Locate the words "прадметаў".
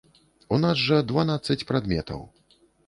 1.73-2.29